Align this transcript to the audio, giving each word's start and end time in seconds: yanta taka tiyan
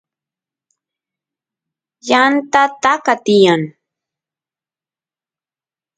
yanta 2.09 2.63
taka 2.81 3.13
tiyan 3.25 3.61